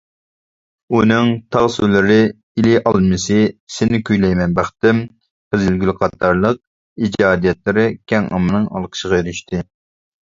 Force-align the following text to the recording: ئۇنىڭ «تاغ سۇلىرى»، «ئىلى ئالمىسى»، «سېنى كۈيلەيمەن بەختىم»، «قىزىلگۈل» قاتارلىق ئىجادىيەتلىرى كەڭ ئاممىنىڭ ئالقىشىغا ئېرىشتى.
ئۇنىڭ 0.99 1.27
«تاغ 1.55 1.65
سۇلىرى»، 1.73 2.15
«ئىلى 2.29 2.73
ئالمىسى»، 2.91 3.37
«سېنى 3.75 3.99
كۈيلەيمەن 4.09 4.57
بەختىم»، 4.61 5.03
«قىزىلگۈل» 5.57 5.95
قاتارلىق 6.01 6.61
ئىجادىيەتلىرى 7.09 7.89
كەڭ 8.13 8.31
ئاممىنىڭ 8.39 8.69
ئالقىشىغا 8.73 9.21
ئېرىشتى. 9.25 9.63